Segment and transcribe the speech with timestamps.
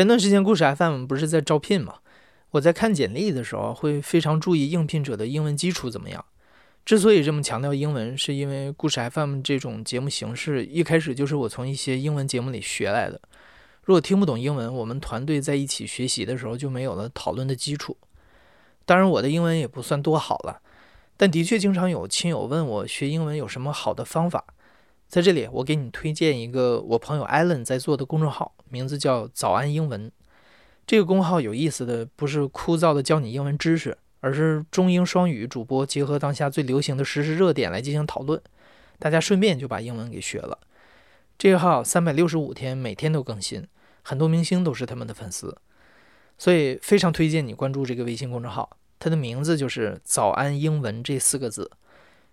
[0.00, 1.96] 前段时间故事 FM 不是在招聘吗？
[2.52, 6.24] 我在看简历的时候会非常注意应聘者的英文基础怎么样。
[6.86, 13.20] 之所以这么强调英文，是因为故事 FM 这种节目形式一开始就是我从一些英文节目里学来的。
[13.84, 17.98] 如果听不懂英文，我们团队在一起学习的时候就没有了讨论的基础。
[18.86, 20.62] 当然，我的英文也不算多好了，
[21.18, 24.46] 但的确经常有亲友问我学英文有什么好的方法。
[25.10, 30.10] 在这里，我给你推荐一个我朋友 Allen 在做的公众号，名字叫“早安英文”。
[30.86, 33.98] 这个公号有意思的不是枯燥的教你英文知识。
[34.22, 38.38] 而是中英双语主播结合当下最流行的时事热点来进行讨论，
[38.98, 40.58] 大家顺便就把英文给学了。
[41.38, 43.66] 这个号三百六十五天每天都更新，
[44.02, 45.56] 很多明星都是他们的粉丝，
[46.36, 48.76] 所以非常推荐你关注这个微信公众号。
[48.98, 51.70] 它的名字就是“早安英文”这四个字，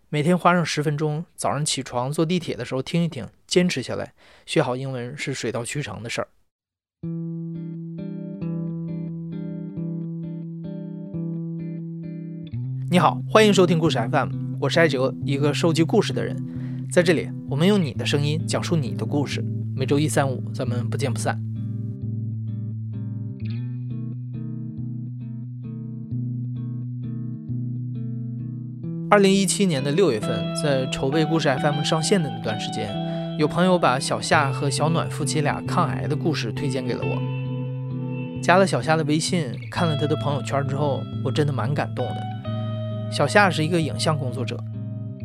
[0.10, 4.14] 每天花上十分钟，早上起床坐地铁的时候听一听，坚持下来，
[4.46, 6.28] 学好英文是水到渠成的事儿。
[12.90, 14.30] 你好，欢迎收听故事 FM，
[14.62, 16.42] 我是艾哲，一个收集故事的人。
[16.90, 19.44] 在这里，我们用你的声音讲述你的故事。
[19.76, 21.47] 每周一、三、五，咱们不见不散。
[29.18, 32.88] 二零一七年的六月份，在筹备故事 FM 上线的那段时间，
[33.40, 38.42] 有朋友把小夏和小暖夫妻俩抗癌的故事推荐给了我。
[38.44, 42.18] 加了小夏的微信，看了他的朋友圈之后，我真的蛮感动的。
[43.12, 44.56] 小夏是一个影像工作者，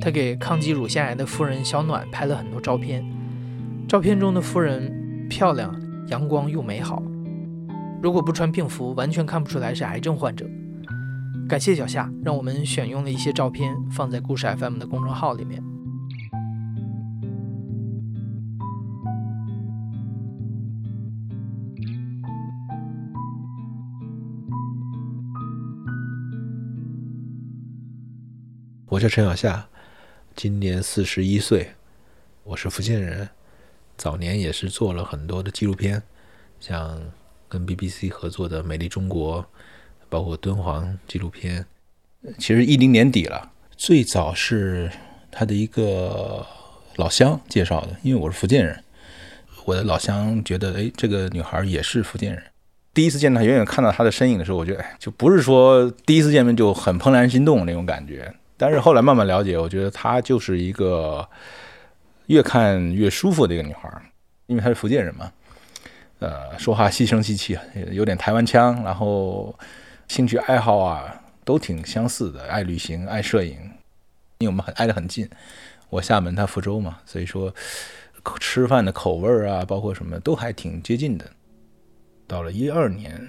[0.00, 3.04] 他给抗击乳腺癌的夫人小暖拍了很多照片。
[3.86, 5.70] 照片中的夫人漂亮、
[6.08, 7.02] 阳光又美好，
[8.02, 10.46] 如果不穿病服，完全看不出来是癌症患者。
[11.48, 15.62] 感谢小夏，让我们选用了一些照片放在故事 FM 的公众号里面。
[28.86, 29.68] 我叫陈小夏，
[30.34, 31.72] 今年四十一岁，
[32.44, 33.28] 我是福建人，
[33.96, 36.02] 早年也是做了很多的纪录片，
[36.60, 37.00] 像
[37.48, 39.42] 跟 BBC 合作的《美丽中国》，
[40.12, 41.64] 包括敦煌纪录片。
[42.36, 44.90] 其实一零年底了，最早是
[45.30, 46.46] 他的一个
[46.96, 48.84] 老乡介绍的，因为我是福建人，
[49.64, 52.42] 我的老乡觉得，哎，这个女孩也是福建人。
[52.92, 58.30] 第一次见她，远远看到她的身影的时候，我觉得，就不是说第一次见面就很怦然心动那种感觉。
[58.58, 61.26] 但是后来慢慢了解，我觉得她就是一个
[62.26, 63.90] 越看越舒服的一个女孩，
[64.46, 65.32] 因为她是福建人嘛，
[66.18, 67.58] 呃，说话细声细气，
[67.90, 69.58] 有点台湾腔，然后
[70.12, 73.56] 兴趣爱好啊都挺相似的，爱旅行，爱摄影，
[74.40, 75.26] 因为我们很挨得很近，
[75.88, 77.50] 我厦门，他福州嘛，所以说
[78.38, 81.24] 吃饭的口味啊，包括什么都还挺接近的。
[82.26, 83.26] 到了一二年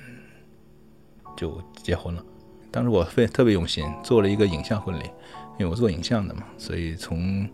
[1.38, 2.25] 就结婚了。
[2.69, 5.05] 当时我非特别用心，做了一个影像婚礼，
[5.57, 7.50] 因为我做影像的嘛，所以从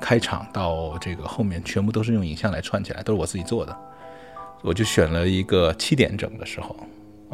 [0.00, 3.78] 开场到这个后面全部都是用影像来串起来，都是我自己做的。
[4.62, 6.74] 我就选了一个七点整的时候，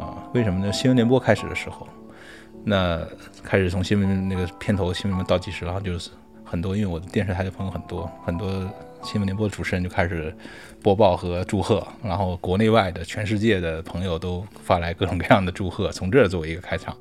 [0.01, 0.73] 啊，为什么呢？
[0.73, 1.87] 新闻联播开始的时候，
[2.63, 3.07] 那
[3.43, 6.09] 开始从新闻那个片头新闻倒计时，然后就是
[6.43, 8.49] 很多，因为我的电视台的朋友很多，很多
[9.03, 10.35] 新闻联播的主持人就开始
[10.81, 16.97] 播报和祝贺，然后国内外的全世界的朋友都发来各种各样的祝贺，从这作为一个开场。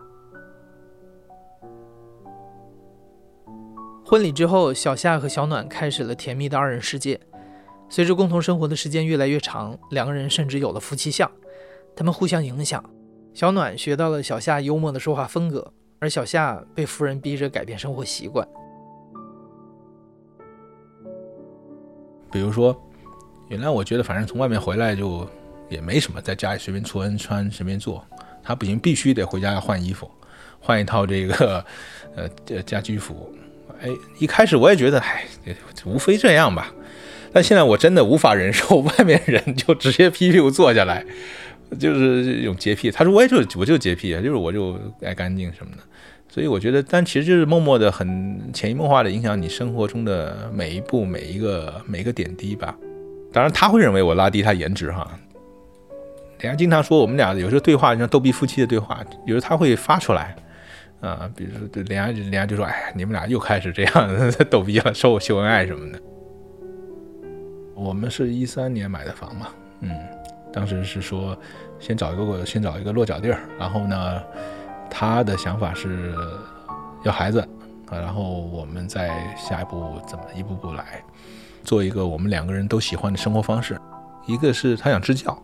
[4.05, 7.19] 婚礼之后，小夏和小暖开始了甜蜜的二人世界。
[7.89, 11.31] 随着共同生活的时间越来越长，两个人甚至有了夫妻相。
[12.01, 12.83] 他们互相影响，
[13.35, 18.49] 小暖学到了小夏幽默的说话风格，而小夏被夫人逼着改变生活习惯。
[22.33, 22.75] 比如说，
[23.51, 25.29] 原来我觉得反正从外面回来就
[25.69, 28.03] 也没什么，在家里随便穿穿随便做。
[28.43, 30.11] 他不行，必须得回家换衣服，
[30.59, 31.63] 换一套这个
[32.17, 33.31] 呃家居服。
[33.83, 35.23] 哎，一开始我也觉得，哎，
[35.85, 36.73] 无非这样吧。
[37.31, 41.05] 但现在我真的无法忍受外面人就直接批屁股坐下来，
[41.79, 42.91] 就是这种洁癖。
[42.91, 45.83] 他说我也就我就洁癖啊，就是我就爱干净什么的。
[46.29, 52.77] 所以我觉得，但其实就是默默的、很潜移默化的影响你生活中的每一步、每一个每一个点滴吧。
[53.33, 55.11] 当然他会认为我拉低他颜值哈。
[56.39, 60.35] 人家经常说我们俩有时候对话像逗比夫妻的对话，有时候他会发出来。
[61.01, 63.93] 啊，比如说对，人家人家就说：“哎，你们俩又开始这样
[64.51, 65.99] 逗逼了，说我秀恩爱什么的。”
[67.75, 69.49] 我们是一三年买的房嘛，
[69.81, 69.91] 嗯，
[70.53, 71.37] 当时是说
[71.79, 74.23] 先找一个先找一个落脚地儿，然后呢，
[74.91, 76.15] 他的想法是
[77.05, 77.41] 要孩子
[77.87, 81.03] 啊，然后我们再下一步怎么一步步来，
[81.63, 83.81] 做一个我们两个人都喜欢的生活方式。
[84.27, 85.43] 一个是他想支教，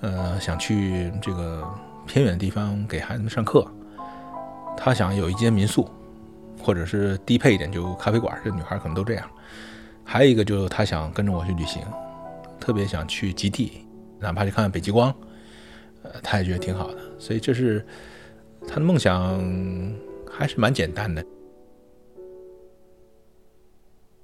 [0.00, 1.62] 呃，想去这个
[2.06, 3.66] 偏远的地方给孩子们上课。
[4.76, 5.88] 她想有一间民宿，
[6.62, 9.26] 或者是低配一点就咖啡馆，这女孩可能都这样。
[10.04, 11.82] 还有一个就是她想跟着我去旅行，
[12.60, 13.85] 特别想去极地，
[14.18, 15.14] 哪怕去看看北极光，
[16.02, 17.00] 呃，他也觉得挺好的。
[17.18, 17.84] 所以这是
[18.66, 19.40] 他的梦想，
[20.30, 21.24] 还是蛮简单的。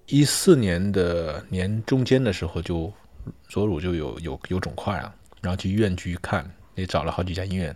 [0.06, 2.92] 一四年的年中间的时候，就
[3.48, 6.44] 左乳就有有有肿块啊，然后去医院去看，
[6.74, 7.74] 也找了好几家医院。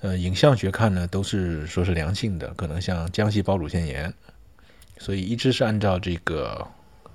[0.00, 4.12] 呃，影像学看呢，都是说是良性的，可能像浆细胞乳腺炎，
[4.98, 6.66] 所以一直是按照这个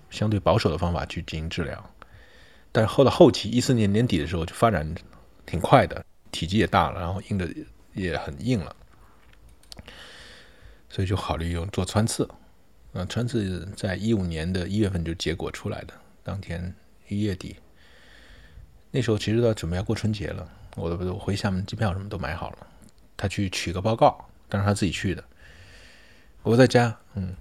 [0.09, 1.89] 相对保守的方法去进行治疗。
[2.71, 4.95] 但是后到后期，一四年年底的时候就发展
[5.45, 7.47] 挺快的，体积也大了，然后硬的
[7.94, 8.75] 也很硬了，
[10.89, 12.29] 所以就考虑用做穿刺。
[12.94, 16.75] 啊，穿刺在一五年的一月份就结果出来的，当天
[17.07, 17.56] 一月底，
[18.91, 20.45] 那时候其实都要准备要过春节了，
[20.75, 22.67] 我都我回厦门机票什么都买好了，
[23.15, 25.24] 他去取个报告，但是他自己去的，
[26.44, 27.33] 我在家，嗯，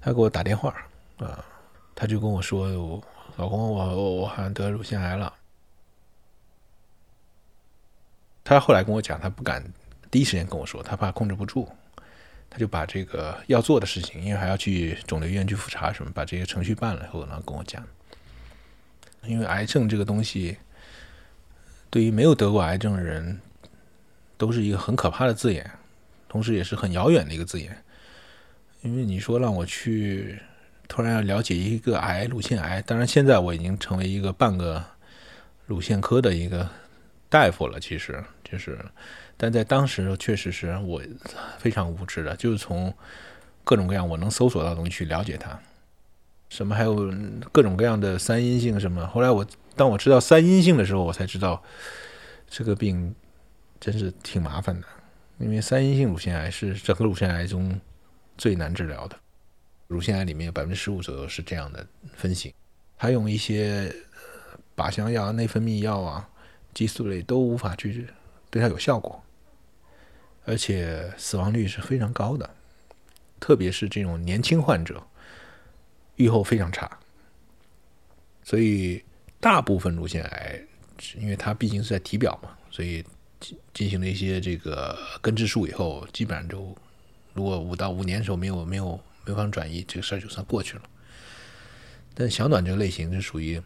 [0.00, 0.74] 他给我打电话，
[1.18, 1.44] 啊，
[1.94, 3.04] 他就跟我说，我
[3.36, 5.34] 老公，我我好像得乳腺癌了，
[8.44, 9.64] 他后来跟我讲，他不敢
[10.10, 11.68] 第一时间跟我说，他怕控制不住。
[12.50, 17.84] 他就把这个要做的事情，因为还要去肿瘤医院去复查什么，把这些程序办了以后，然后跟我讲。
[19.24, 20.56] 因为癌症这个东西，
[21.90, 23.40] 对于没有得过癌症的人，
[24.36, 25.68] 都是一个很可怕的字眼，
[26.28, 27.76] 同时也是很遥远的一个字眼。
[28.82, 30.40] 因为你说让我去
[30.88, 34.84] 突然要了解一个癌，乳腺癌，当然现在我已经成为一个半个
[35.66, 36.68] 乳腺科的一个
[37.28, 38.78] 大夫了，其实就是。
[39.36, 41.02] 但在当时，确实是我
[41.58, 42.94] 非常无知的，就是从
[43.64, 45.58] 各种各样我能搜索到的东西去了解它，
[46.50, 47.12] 什么还有
[47.50, 49.04] 各种各样的三阴性什么。
[49.08, 49.44] 后来我
[49.74, 51.60] 当我知道三阴性的时候，我才知道
[52.48, 53.12] 这个病
[53.80, 54.86] 真是挺麻烦的，
[55.38, 57.80] 因为三阴性乳腺癌是整个乳腺癌中
[58.38, 59.18] 最难治疗的。
[59.86, 62.52] 乳腺癌里面有百分之十五左右是这样的分型，
[62.96, 63.94] 还用一些
[64.76, 66.28] 靶向药、内分泌药啊、
[66.72, 68.06] 激素类都无法去
[68.50, 69.22] 对它有效果。
[70.46, 72.48] 而且死亡率是非常高的，
[73.40, 75.02] 特别是这种年轻患者，
[76.16, 76.98] 预后非常差。
[78.42, 79.02] 所以
[79.40, 80.60] 大部分乳腺癌，
[81.18, 83.02] 因为它毕竟是在体表嘛，所以
[83.40, 86.76] 进进行了一些这个根治术以后，基本上就
[87.32, 90.82] 如果五到五年的时候没有没有没有法转移，这个事儿就算过去了。
[92.14, 93.60] 但小暖这个类型是属于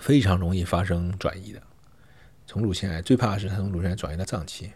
[0.00, 1.62] 非常容易发生转移的，
[2.46, 4.72] 从乳腺癌最怕的是它从乳腺癌转移到脏器。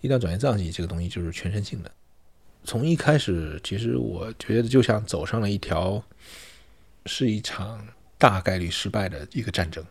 [0.00, 1.90] 一旦转移脏器，这个东西就是全身性的。
[2.64, 6.02] 从一开始，其实我觉得就像走上了一条，
[7.06, 7.86] 是一场
[8.18, 9.84] 大概率失败的一个战争。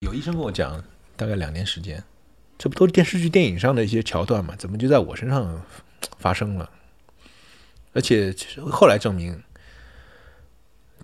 [0.00, 0.82] 有医生跟我讲，
[1.16, 2.02] 大概两年时间，
[2.56, 4.54] 这不都是电视剧、电影上的一些桥段吗？
[4.56, 5.60] 怎么就在我身上
[6.18, 6.70] 发生了？
[7.92, 8.34] 而且
[8.70, 9.42] 后来证明，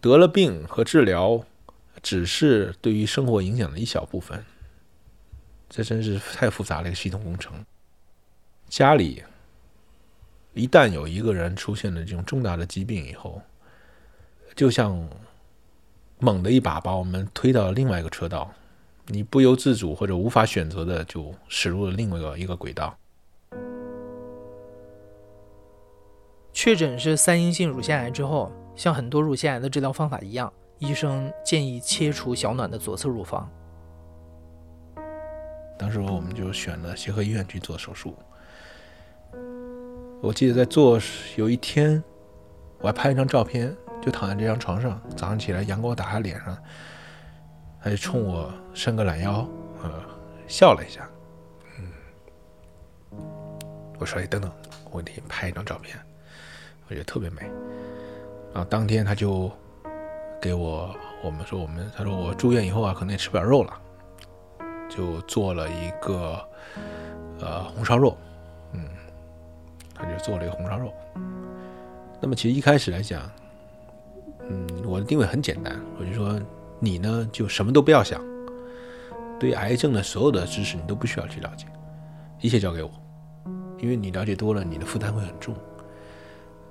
[0.00, 1.44] 得了病和治疗
[2.02, 4.44] 只是对于生活影响的一小部分。
[5.68, 7.64] 这真是太复杂了一个系统工程。
[8.68, 9.22] 家里
[10.52, 13.42] 一旦有一个人出现了这种重大的疾病以后，
[14.54, 15.08] 就像
[16.20, 18.52] 猛的一把把我们推到另外一个车道，
[19.06, 22.96] 你不由自主或者无法选择的就驶入了另外一个一个轨道。
[26.54, 33.50] 确诊是三阴性乳腺癌之后，像很多乳腺癌的治疗方法一样，医生建议切除小暖的左侧乳房。
[35.76, 38.16] 当时我们就选了协和医院去做手术。
[40.22, 40.98] 我记得在做
[41.36, 42.02] 有一天，
[42.78, 45.02] 我还拍一张照片，就躺在这张床上。
[45.16, 46.56] 早上起来，阳光打在脸上，
[47.82, 49.46] 他就冲我伸个懒腰，
[49.82, 49.90] 呃，
[50.46, 51.10] 笑了一下。
[51.78, 53.18] 嗯，
[53.98, 54.50] 我说：“哎，等等，
[54.92, 55.98] 我给你拍一张照片，
[56.88, 57.42] 我觉得特别美。”
[58.54, 59.50] 然后当天他就
[60.40, 63.80] 给我，我们说我们，他说我住院以后啊，可能也吃不了肉了。
[64.86, 66.38] 就做了一个
[67.40, 68.16] 呃红烧肉，
[68.74, 68.84] 嗯，
[69.92, 70.92] 他就做了一个红烧肉。
[72.20, 73.28] 那么其实一开始来讲，
[74.48, 76.38] 嗯，我的定位很简单，我就说
[76.78, 78.20] 你呢就什么都不要想，
[79.40, 81.66] 对癌症的所有的知识你都不需要去了解，
[82.40, 82.90] 一切交给我，
[83.80, 85.56] 因为你了解多了，你的负担会很重。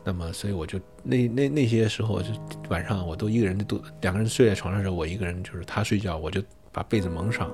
[0.03, 2.29] 那么所以我就那那那些时候就
[2.69, 6.41] 晚上我都一个人都两个人睡在床上的时候，我一个人就是他睡觉，我就
[6.71, 7.49] 把被子蒙上。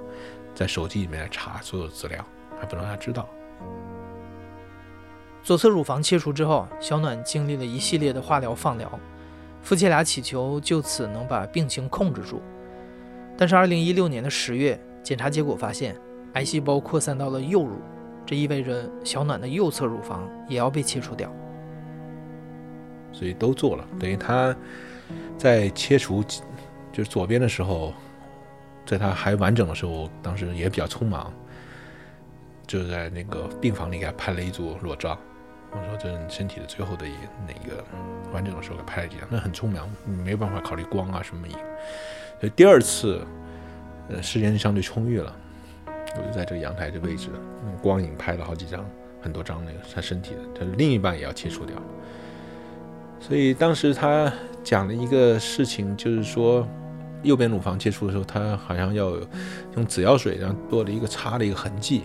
[0.55, 2.25] 在手机里面查所有资料，
[2.59, 3.29] 还不让他知道。
[5.41, 8.99] 左侧乳房切除之后，小暖经历了一系列的化疗、放疗，
[9.61, 12.41] 夫妻俩祈求就此能把病情控制住。
[13.37, 15.95] 但是2016年的十月，检查结果发现
[16.33, 17.79] 癌细胞扩散到了右乳，
[18.25, 21.31] 这意味着小暖的右侧乳房也要被切除掉。
[23.19, 24.55] 所以都做了，等于他
[25.37, 26.23] 在切除
[26.89, 27.93] 就是左边的时候，
[28.85, 31.33] 在他还完整的时候，当时也比较匆忙，
[32.65, 35.19] 就在那个病房里给他拍了一组裸照。
[35.71, 37.11] 我说这是你身体的最后的一
[37.45, 37.83] 那个
[38.31, 39.89] 完整的时候给拍了几张，那很匆忙，
[40.23, 41.53] 没办法考虑光啊什么影。
[42.39, 43.21] 所以第二次，
[44.07, 45.35] 呃，时间相对充裕了，
[46.15, 47.27] 我就在这个阳台这位置，
[47.65, 48.89] 用光影拍了好几张，
[49.21, 51.75] 很多张那个他身体的，他另一半也要切除掉。
[53.19, 54.31] 所以当时他
[54.63, 56.67] 讲了一个事情就是说，
[57.23, 59.15] 右边乳房切除的时候，他好像要
[59.75, 62.03] 用紫药水，然后做了一个擦的一个痕迹。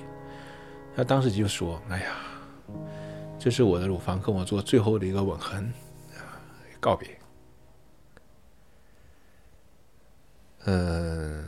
[0.97, 2.17] 他当时就说：“哎呀。”
[3.37, 5.71] 这是我的乳房跟我做最后的一个吻痕，
[6.81, 7.11] 告别。
[10.65, 11.45] 嗯，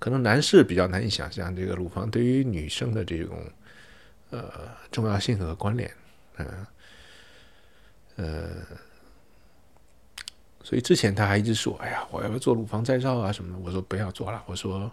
[0.00, 3.38] 可能男士比较难以想象这个乳房对于女生的这种
[4.30, 4.50] 呃
[4.90, 5.88] 重要性和关联，
[6.38, 6.66] 嗯，
[8.18, 8.46] 呃
[10.62, 14.92] 所以之前他还一直说：“哎呀，我要不要做乳房再造啊什么的？”我说：“不要做了。”我说：“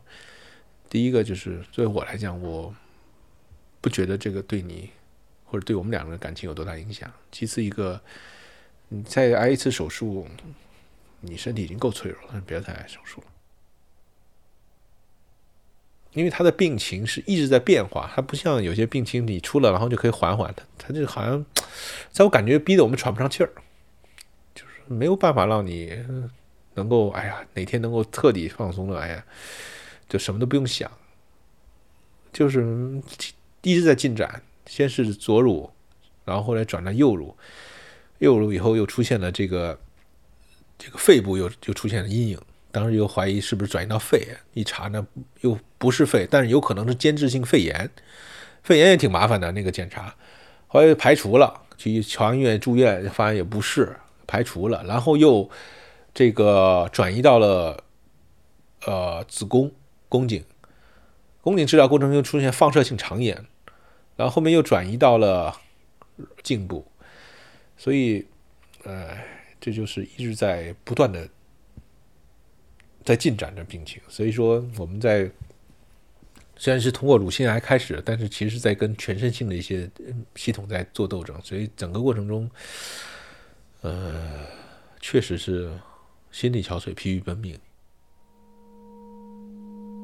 [0.89, 2.74] 第一个就是作为我来讲，我
[3.82, 4.89] 不觉得这个对你。”
[5.48, 7.10] 或者对我们两个人感情有多大影响？
[7.32, 8.01] 其次，一个
[8.89, 10.27] 你再挨一次手术，
[11.22, 13.27] 你身体已经够脆弱了，不要再挨手术了。
[16.15, 21.45] 因为他的病情是一直在变化，他不像有些病情你出了然后就可以缓缓，的他就好像
[22.10, 23.51] 在我感觉逼得我们喘不上气儿，
[24.55, 25.95] 就是没有办法让你
[26.74, 29.24] 能够哎呀哪天能够彻底放松了，哎呀
[30.10, 30.91] 就什么都不用想，
[32.34, 33.00] 就是
[33.62, 34.41] 一直在进展。
[34.67, 35.69] 先是左乳，
[36.24, 37.38] 然后后来转到右乳，
[38.17, 39.79] 右乳以后又出现了这个
[40.75, 42.41] 这个肺部又又出现了阴影，
[42.75, 45.08] 当时又怀疑是不是转移到肺，一查呢
[45.39, 47.89] 又不是肺，但是有可能是间质性肺炎，
[48.63, 50.13] 肺炎也挺麻烦的那个检查，
[50.67, 53.96] 后来排除了，去朝阳医院住院发现也不是，
[54.27, 55.50] 排除了，然后又
[56.13, 57.82] 这个转移到了
[58.86, 59.72] 呃子宫
[60.10, 60.44] 宫颈，
[61.39, 63.46] 宫颈治疗过程中出现放射性肠炎。
[64.17, 65.53] 然后后面又转移到了
[66.41, 66.88] 颈部，
[67.75, 68.25] 所以，
[68.86, 69.10] 呃，
[69.60, 71.27] 这就是一直在不断的
[73.05, 74.01] 在进展着病情。
[74.09, 75.31] 所以说，我们在
[76.57, 79.89] 虽然是通过乳腺癌开始，但是其实在跟全身性的一些
[80.35, 81.39] 系统在做斗争。
[81.41, 82.50] 所以整个过程中，
[83.81, 84.45] 呃，
[85.00, 85.71] 确实是
[86.31, 87.57] 心力憔悴、疲于奔命。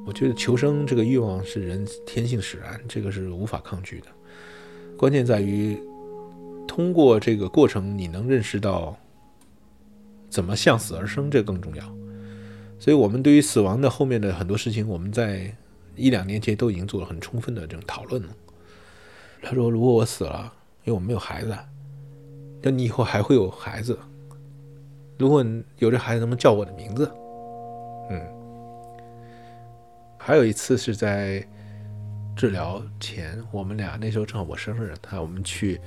[0.05, 4.07] 我觉得求生这个欲望是人天性使然，这个是无法抗拒的。
[4.97, 5.79] 关键在于
[6.67, 8.97] 通过这个过程，你能认识到
[10.27, 11.95] 怎么向死而生，这更重要。
[12.81, 15.55] 所以，我们对于死亡的后面的很多事情，我们在
[15.95, 18.29] 一两年前都已经做了很充分的这种讨论了。
[19.39, 20.51] 他说：“如果我死了，
[20.83, 21.55] 因为我没有孩子，
[22.59, 23.95] 那你以后还会有孩子。
[25.19, 25.45] 如果
[25.77, 27.05] 有这孩子，能不能叫我的名字？”
[28.09, 28.19] 嗯。
[30.17, 31.47] 还有一次是在
[32.35, 35.79] 治疗前，我们俩那时候正好我生日，他我们去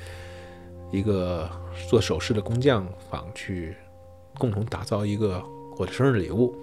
[0.93, 1.51] 一个
[1.91, 3.75] 做首饰的工匠坊去
[4.39, 5.43] 共同打造一个
[5.77, 6.55] 我的生日礼物，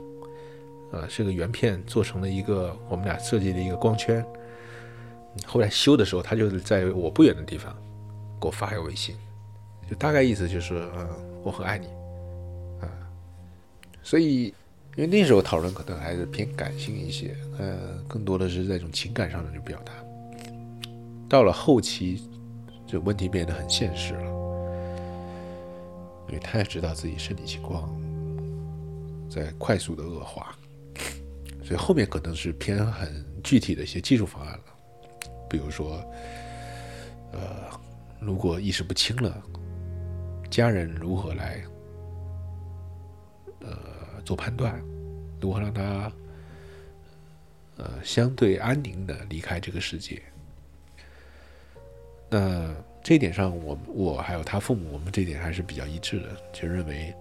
[0.91, 4.25] 呃，是个圆片做成了一个我们俩设计的一个光圈。
[5.45, 7.75] 后来修的时候，他就在我不远的地方
[8.39, 9.15] 给我发一个微信，
[9.89, 11.10] 就大概意思就是，嗯，
[11.43, 11.88] 我很爱你，
[12.81, 12.89] 啊，
[14.03, 14.53] 所以。
[14.98, 19.93] 因为那时候讨论可能还是偏感性一些，呃，更多的是在一种情感上的去表达。
[21.29, 22.29] 到了后期，
[22.86, 24.25] 这问题变得很现实了，
[26.27, 27.89] 因为他也知道自己身体情况
[29.29, 30.53] 在快速的恶化，
[31.72, 34.63] 所以后面可能是偏很具体的一些技术方案了，
[35.50, 36.04] 比如说，
[37.32, 37.40] 呃，
[38.20, 39.42] 如果意识不清了，
[40.50, 41.63] 家人如何来？
[43.62, 43.72] 呃
[44.25, 44.84] 做判断，
[45.40, 46.12] 如何让他
[47.78, 50.22] 呃相对安宁的离开这个世界？
[52.30, 57.16] 那这一点上，我我还有他父母，我们这点还是比较一致的，就认为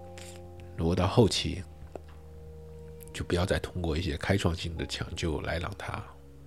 [0.75, 1.63] 如果到后期，
[3.13, 6.03] 就不要再通过一些开创性的抢救来让他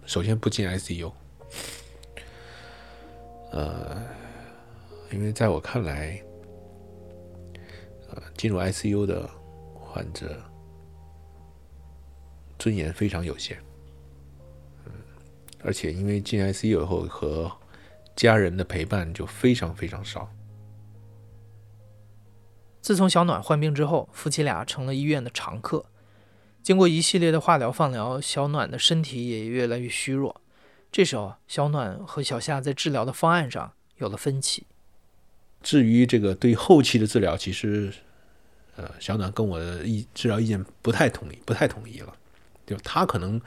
[0.06, 1.12] 首先不进 ICU。
[3.52, 4.02] 呃，
[5.12, 6.22] 因为在我看来，
[8.10, 9.28] 呃，进入 ICU 的。
[9.94, 10.42] 患者
[12.58, 13.56] 尊严非常有限，
[15.62, 17.48] 而且因为进 ICU 以后和
[18.16, 20.28] 家人的陪伴就非常非常少。
[22.80, 25.86] 自从小暖患病之后，夫妻俩成了医院的常客。
[26.64, 30.40] 经过一系列的化疗、放疗，小暖的身体也越来越虚弱。
[30.90, 34.64] 这时候，小暖和小夏在治疗的方案上有了分歧。
[35.62, 37.92] 至于这个对后期的治疗，其实，
[38.76, 42.16] 呃，小暖跟我的意治疗意见不太统一，不太统一了。
[42.64, 43.38] 就他可能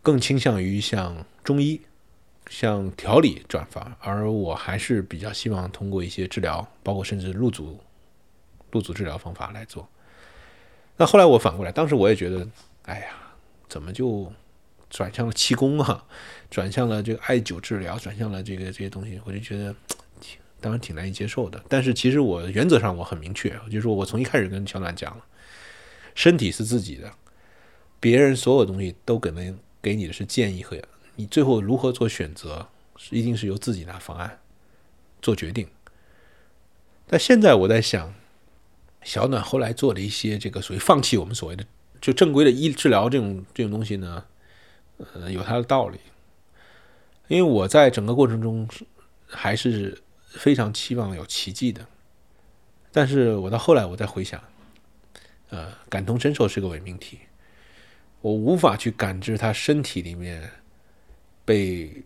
[0.00, 1.80] 更倾向于向中医、
[2.48, 7.80] 向调理转发，而我还是比较希望通过一些治疗，包括甚至入组、
[8.70, 9.88] 入组治疗方法来做。
[10.98, 12.48] 那后来我反过来，当时我也觉得，
[12.84, 13.08] 哎呀，
[13.68, 14.32] 怎么就
[14.88, 16.02] 转向了气功啊，
[16.50, 19.74] 转向了这个艾灸治疗，转向了这个这些东西，我就觉得，
[20.58, 21.62] 当然挺难以接受的。
[21.68, 25.24] 但是其实我原则上我很明确，就是说我从一开始跟小暖讲了，
[26.14, 27.12] 身体是自己的，
[28.00, 30.78] 别人所有东西都可能给你的是建议和
[31.16, 32.66] 你最后如何做选择，
[33.10, 34.38] 一定是由自己拿方案
[35.20, 35.68] 做决定。
[37.06, 38.14] 但现在我在想。
[39.06, 41.64] 小暖后来做的一些这个属于放弃我们所谓的
[42.00, 44.24] 就正规的医治疗这种这种东西呢，
[44.98, 46.00] 呃，有它的道理。
[47.28, 48.68] 因为我在整个过程中
[49.28, 51.86] 还是非常期望有奇迹的，
[52.90, 54.42] 但是我到后来我再回想，
[55.50, 57.20] 呃，感同身受是个伪命题，
[58.20, 60.50] 我无法去感知他身体里面
[61.44, 62.02] 被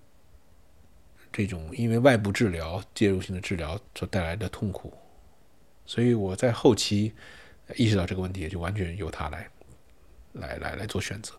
[1.32, 4.92] 这种因为外部治疗介入性的治疗所带来的痛苦。
[5.90, 7.12] 所以我在后期
[7.74, 9.50] 意识到这个问题，就完全由他来，
[10.34, 11.32] 来来来做选择。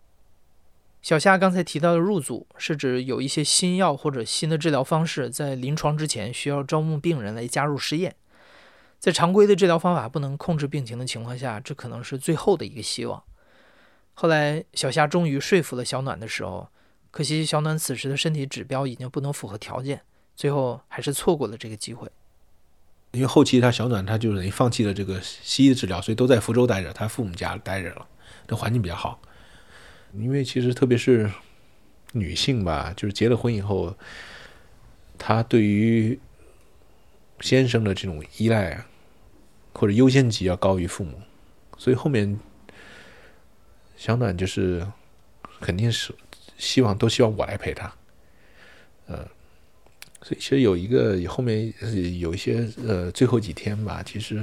[1.00, 8.14] 小夏刚才提到的入组，是指有一些新药或者新的治疗方式在临床之前需要招募病人来加入试验。
[8.98, 13.24] 在常规的治疗方法不能控制病情的情况下，这可能是最后的一个希望。
[14.12, 16.68] 后来小夏终于说服了小暖的时候，
[17.10, 20.02] 可惜小暖此时的身体指标已经不能符合条件，
[20.36, 22.06] 最后还是错过了这个机会。
[23.12, 28.06] 因为后期他小暖他就等于放弃了这个西医的治疗，所以都在福州待着，他父母家待着了，
[28.48, 29.20] 这环境比较好。
[30.14, 31.30] 因为其实特别是
[32.12, 33.94] 女性吧，就是结了婚以后，
[35.18, 36.18] 她对于
[37.40, 38.82] 先生的这种依赖
[39.74, 41.20] 或者优先级要高于父母，
[41.76, 42.40] 所以后面
[43.96, 44.86] 小暖就是
[45.60, 46.14] 肯定是
[46.56, 47.92] 希望都希望我来陪她，
[49.06, 49.28] 嗯。
[50.22, 51.72] 所以其实有一个后面
[52.20, 54.36] 有一些呃最后几天吧，其实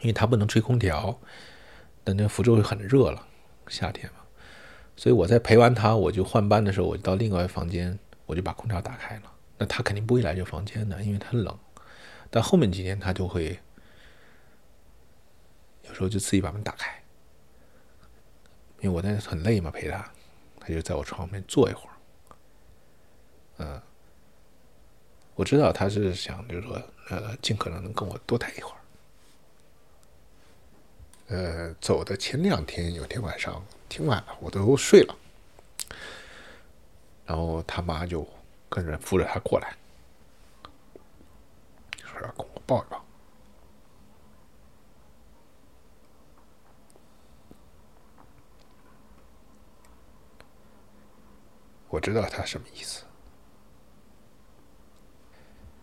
[0.00, 1.16] 因为他不能吹空调，
[2.04, 3.24] 那那福州很热了，
[3.68, 4.18] 夏天嘛，
[4.96, 9.32] 所以我在陪完他，我就换班的时候，我就到另外房间，我就把空调打开了。
[9.58, 11.56] 那他肯定不会来这房间的，因为他冷。
[12.28, 13.60] 但后面几天他就会
[15.86, 17.00] 有时候就自己把门打开，
[18.80, 20.10] 因为我那很累嘛，陪他，
[20.58, 21.94] 他就在我床边坐一会儿，
[23.58, 23.82] 嗯。
[25.40, 28.76] 我知道他是想，就是说，呃，尽可能能跟我多待一会儿。
[31.28, 35.16] 呃，走的前两天，有天晚上挺晚了，我都睡了，
[37.24, 38.28] 然后他妈就
[38.68, 39.74] 跟着扶着他过来，
[42.04, 43.02] 说要跟我抱一抱。
[51.88, 53.04] 我知道他什么意思。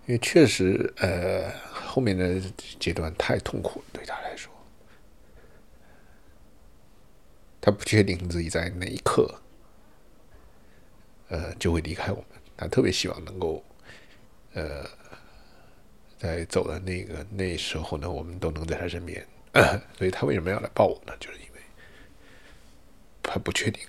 [0.07, 2.39] 因为确实，呃，后面的
[2.79, 4.49] 阶段太痛苦了，对他来说，
[7.59, 9.41] 他不确定自己在哪一刻，
[11.27, 12.25] 呃，就会离开我们。
[12.55, 13.61] 他特别希望能够，
[14.53, 14.85] 呃，
[16.17, 19.27] 在走的那个那时候呢，我们都能在他身边。
[19.97, 21.13] 所以他为什么要来抱我呢？
[21.19, 21.59] 就是因为
[23.21, 23.85] 他不确定，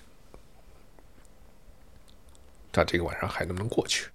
[2.72, 4.08] 他这个晚上还能不能过去。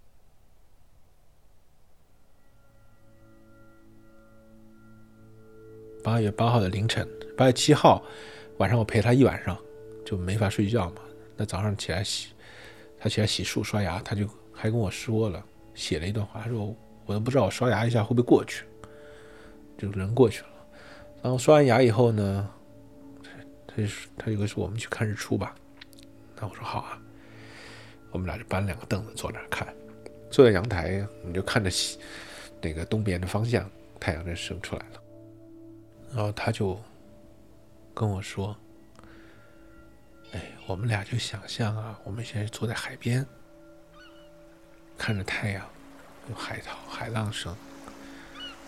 [6.03, 8.03] 八月八号的凌晨，八月七号
[8.57, 9.57] 晚上，我陪他一晚上，
[10.05, 10.97] 就没法睡觉嘛。
[11.37, 12.27] 那早上起来洗，
[12.99, 18.65] 他起来洗漱刷牙，他就还跟我说了，写了一段话，他说我都不知道我刷牙一下会不会过去，
[19.77, 20.47] 就人过去了。
[21.21, 22.49] 然后刷完牙以后呢，
[23.65, 23.87] 他就
[24.17, 25.55] 他就说我们去看日出吧。
[26.35, 27.01] 那我说好啊，
[28.11, 29.73] 我们俩就搬两个凳子坐那儿看，
[30.29, 31.97] 坐在阳台，我们就看着西
[32.61, 33.69] 那个东边的方向，
[34.01, 35.02] 太阳就升出来了。
[36.15, 36.79] 然后他就
[37.91, 38.55] 跟我说
[40.31, 43.25] ：“哎，我们俩就想象啊，我们现在坐在海边，
[44.95, 45.65] 看着太阳，
[46.29, 47.55] 有海涛、海浪声。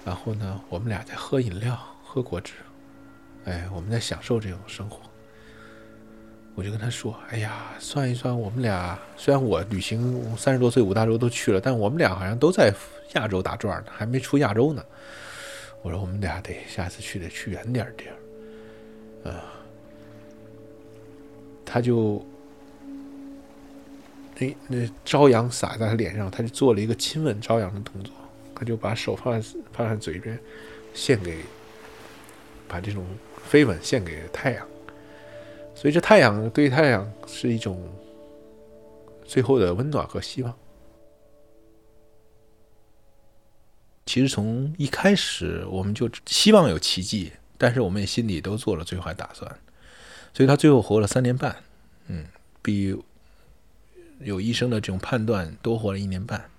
[0.03, 2.53] 然后呢，我们俩在喝饮料、喝果汁，
[3.45, 5.01] 哎，我们在享受这种生活。”
[6.55, 12.73] 我就跟他说：“哎呀，算一算，我们俩虽然我旅行三十多岁五大洲都去了，但我们俩好像都在
[13.13, 14.84] 亚洲打转呢，还没出亚洲呢。”
[15.86, 19.54] 我说我们俩得下次去得去远点儿地儿，啊，
[21.63, 22.26] 他就
[24.39, 28.12] 那那朝阳洒在他脸上，他就做了一个亲吻朝阳的动作，
[28.56, 30.39] 他就把手放在放在嘴边，
[30.95, 31.38] 献给
[32.67, 33.06] 把这种
[33.43, 34.67] 飞吻献给太阳。
[35.76, 37.80] 所以这太阳对太阳是一种
[39.24, 40.52] 最后的温暖和希望。
[44.05, 49.59] 其实从一开始我们就希望有奇迹，但是我们也心里都做了最坏打算。
[50.33, 51.55] 所以他最后活了三年半，
[52.07, 52.25] 嗯，
[52.61, 52.95] 比
[54.19, 56.49] 有医生的这种判断多活了一年半。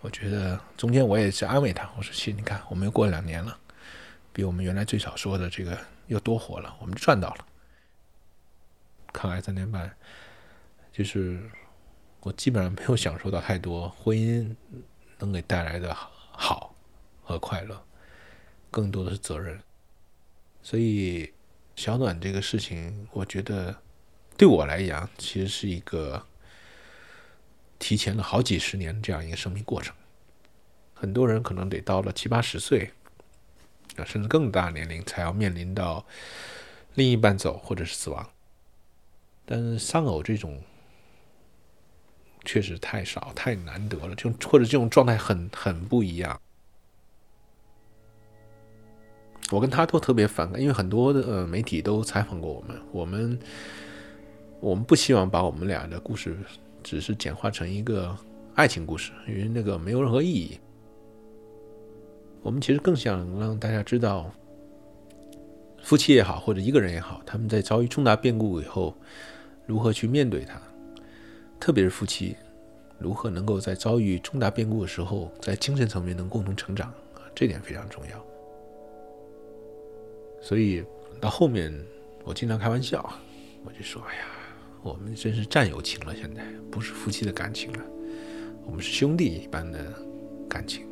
[0.00, 3.58] 我觉得中间我也是安慰他，我说：“其实你看，我们又过了两年了，
[4.32, 7.44] 比我们原来最少说的这个又多活了，我们赚到了。”
[9.12, 9.90] 抗癌三年半，
[10.92, 11.40] 就是
[12.20, 14.54] 我基本上没有享受到太多婚姻
[15.18, 16.72] 能给带来的好好
[17.24, 17.84] 和快乐，
[18.70, 19.60] 更多的是责任。
[20.62, 21.32] 所以
[21.74, 23.76] 小暖这个事情，我觉得
[24.36, 26.24] 对我来讲，其实是一个
[27.76, 29.92] 提前了好几十年这样一个生命过程。
[30.94, 32.92] 很多人可能得到了七八十岁，
[33.96, 36.06] 啊，甚至更大年龄，才要面临到
[36.94, 38.30] 另一半走或者是死亡。
[39.44, 40.62] 但丧偶这种
[42.44, 46.40] 确实太少太难得了，就或者这种状态很很不一样。
[49.50, 53.38] 我跟他都特别反感，因为很多的呃媒体都采访过我们，我们
[54.60, 56.36] 我们不希望把我们俩的故事
[56.82, 58.16] 只是简化成一个
[58.54, 60.58] 爱情故事，因为那个没有任何意义。
[62.42, 64.30] 我们其实更想让大家知道，
[65.82, 68.94] 夫妻也好，或者一个人也好，他们在遭遇重大变故以后。
[69.66, 70.58] 如何去面对它？
[71.60, 72.36] 特别是夫妻，
[72.98, 76.92] 如何能够在遭遇重大变故的时候，在精神层面能共同成长？
[77.34, 78.24] 这点非常重要。
[80.40, 80.84] 所以
[81.20, 81.72] 到后面，
[82.24, 83.12] 我经常开玩笑，
[83.64, 84.22] 我就说：“哎呀，
[84.82, 87.84] 我们真是战友情了，现在不是夫妻的感情了，
[88.64, 89.92] 我们是兄弟一般的
[90.48, 90.86] 感情。”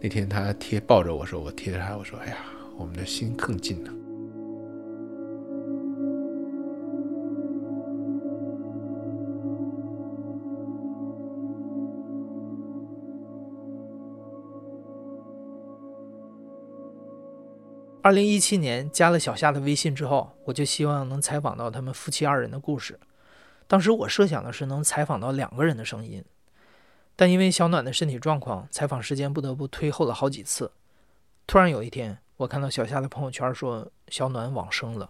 [0.00, 2.38] 那天他贴抱着我说：“我贴着他，我说：‘哎呀，
[2.76, 3.92] 我们的心更近了。’”
[18.04, 22.98] 二零一七年加了小夏的微信之后，我就希望能采访到他们夫妻二人的故事。
[23.68, 26.24] 当时我设想的是能采访到两个人的声音，
[27.14, 30.72] 但因为小暖的身体状况，采访时间不得不推后了好几次。
[31.46, 35.08] 突然有一天，我看到小夏的朋友圈说小暖往生了，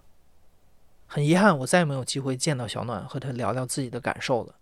[1.06, 4.56] 很遗憾，我再也没有机会见到小暖和他聊聊自己的感受了。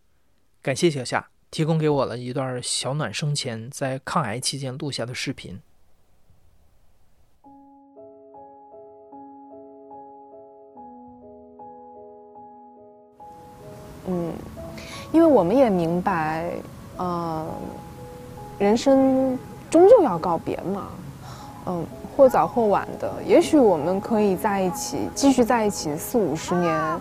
[0.63, 5.61] 感谢小夏提供给我了一段小暖生前在抗癌期间录下的视频。
[15.31, 16.51] 我们也明白，
[16.97, 17.47] 呃，
[18.59, 19.39] 人生
[19.71, 20.89] 终究要告别嘛，
[21.67, 23.11] 嗯，或早或晚的。
[23.25, 27.01] 也许我们可以在一起，继续在一起四五十年、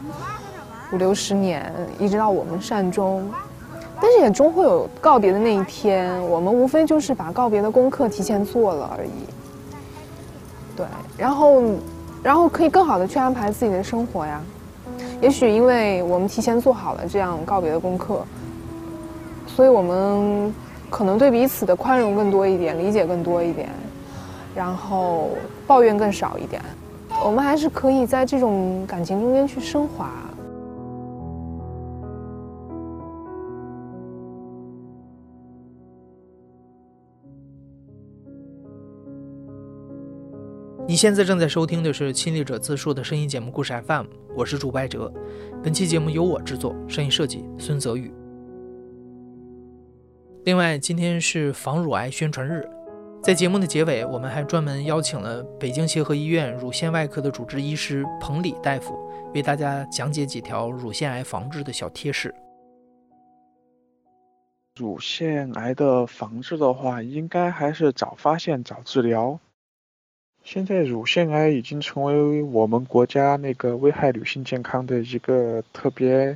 [0.91, 3.27] 五六十年，一直到我们善终。
[4.01, 6.23] 但是也终会有告别的那一天。
[6.29, 9.09] 我们无非就是把告别的功课提前做了而已。
[10.77, 10.85] 对，
[11.17, 11.61] 然后，
[12.23, 14.41] 然后可以更好的去安排自己的生活呀。
[15.21, 18.25] 也许因为我们提前做好了这样告别的功课，
[19.47, 20.53] 所以我们
[20.89, 23.69] 可能对彼此的宽容更多一点，理解更多一点，
[24.55, 25.29] 然后
[25.67, 26.61] 抱怨更少一点。
[27.23, 30.09] 我们还是可以在这种感情中间去升华。
[40.89, 45.13] 你现在正在收听的是《亲历者自述》的声音节目《故事 FM》，我是主播哲。
[45.61, 48.11] 本期节目由我制作，声音设计孙泽宇。
[50.45, 52.67] 另外，今天是防乳癌宣传日，
[53.21, 58.97] 在节目的结尾，我们还专门邀请了北京协和医院乳腺外科的主治医师彭礼大夫，
[59.35, 62.33] 为大家讲解几条乳腺癌防治的小贴士。
[64.75, 69.39] 乳腺癌的防治的话，应该还是早发现、早治疗。
[70.51, 76.35] 现在乳腺癌已经成为我们国家那个危害女性健康的一个特别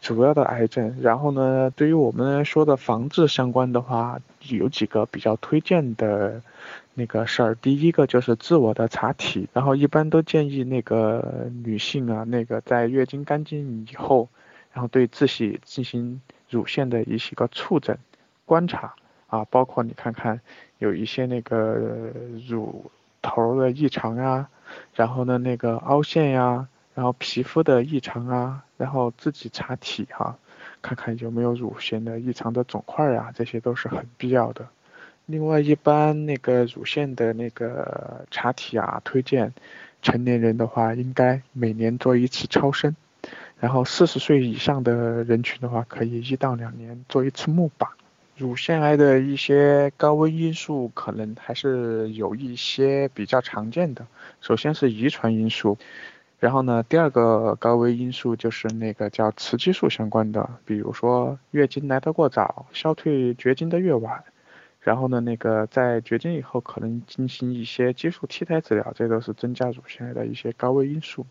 [0.00, 1.00] 主要的癌症。
[1.00, 6.42] 然后呢，对于我们来说的防治相关的话，有几个比较推荐的
[6.94, 7.54] 那个事儿。
[7.54, 14.28] 第一个就是自我的查体，然后一般都建议那个女性啊，那个在月经干净以后，
[14.72, 17.96] 然后对自己进行乳腺的一些个触诊
[18.46, 18.96] 观察
[19.28, 20.40] 啊，包括你看看
[20.80, 21.80] 有一些那个
[22.48, 22.90] 乳。
[23.24, 24.48] 头的异常呀，
[24.94, 30.36] 然后呢，那个凹陷呀，然后皮肤的异常啊，然后自己查体哈，
[30.82, 34.68] 看看有没有乳腺的异常的肿块啊，这些都是很必要的。
[35.24, 39.54] 另外，一般那个乳腺的那个查体啊，推荐
[40.02, 42.94] 成年人的话，应该每年做一次超声。
[43.58, 47.88] 然后四十岁以上的人群的话，可以一到两年做一次钼靶。
[48.36, 54.06] 乳腺癌的一些高危因素可能还是有一些比较常见的，
[54.40, 55.78] 首先是遗传因素，
[56.40, 64.24] 然后呢，第二个高危因素就是那个叫雌激素相关的，比如说月经来得过早，消退绝经的越晚。
[64.80, 71.24] 然后呢，那个在绝经以后可能进行一些激素替代治疗，这都是增加乳腺癌的一些高危因素。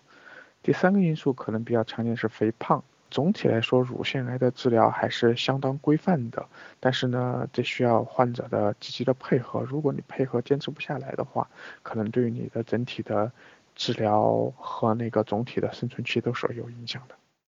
[0.64, 2.84] 第三个因素可能比较常见是肥胖。
[3.14, 6.48] 总体来说，乳腺癌的治疗还是相当规范的，
[6.80, 9.62] 但是呢，这需要患者的积极的配合。
[9.62, 11.48] 如果你配合坚持不下来的话，
[11.84, 13.32] 可能对于你的整体的
[13.76, 17.14] 治疗和那个总体的生存期都是有影响的。